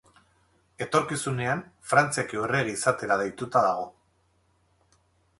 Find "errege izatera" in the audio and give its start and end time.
2.47-3.17